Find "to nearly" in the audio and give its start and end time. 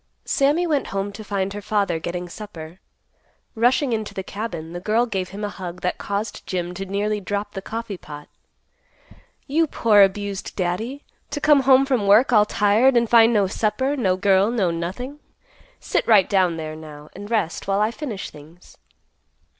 6.73-7.19